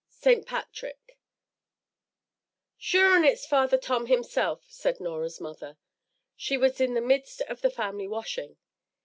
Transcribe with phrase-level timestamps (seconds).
[0.09, 0.47] ST.
[0.47, 1.19] PATRICK
[2.79, 5.77] "SURE and it's Father Tom himself," said Norah's mother.
[6.35, 8.57] She was in the midst of the family washing.